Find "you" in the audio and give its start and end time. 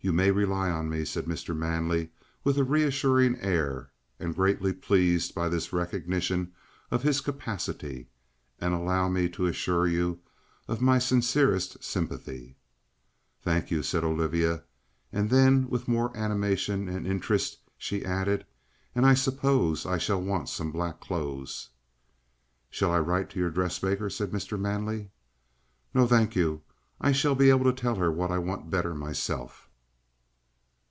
0.00-0.12, 9.88-10.20, 13.72-13.82, 26.36-26.62